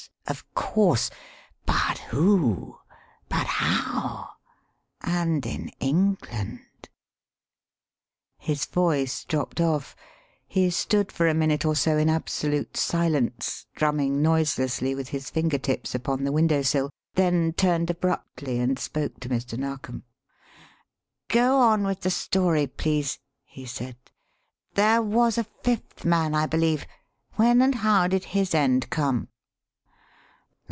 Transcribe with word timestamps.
Of 0.27 0.51
course! 0.55 1.09
But 1.65 1.97
who? 2.09 2.77
But 3.27 3.45
how? 3.47 4.29
And 5.01 5.45
in 5.45 5.69
England?" 5.81 6.87
His 8.37 8.65
voice 8.65 9.25
dropped 9.25 9.59
off. 9.59 9.93
He 10.47 10.69
stood 10.69 11.11
for 11.11 11.27
a 11.27 11.33
minute 11.33 11.65
or 11.65 11.75
so 11.75 11.97
in 11.97 12.07
absolute 12.09 12.77
silence, 12.77 13.65
drumming 13.75 14.21
noiselessly 14.21 14.95
with 14.95 15.09
his 15.09 15.29
finger 15.29 15.57
tips 15.57 15.93
upon 15.93 16.23
the 16.23 16.31
window 16.31 16.61
sill, 16.61 16.91
then 17.15 17.51
turned 17.51 17.89
abruptly 17.89 18.57
and 18.57 18.79
spoke 18.79 19.19
to 19.21 19.29
Mr. 19.29 19.57
Narkom. 19.59 20.03
"Go 21.27 21.59
on 21.59 21.83
with 21.83 22.01
the 22.01 22.09
story, 22.11 22.67
please," 22.67 23.19
he 23.43 23.65
said. 23.65 23.97
"There 24.75 25.01
was 25.01 25.37
a 25.37 25.43
fifth 25.43 26.05
man, 26.05 26.33
I 26.33 26.45
believe. 26.45 26.85
When 27.35 27.61
and 27.61 27.75
how 27.75 28.07
did 28.07 28.23
his 28.23 28.55
end 28.55 28.89
come?" 28.89 29.27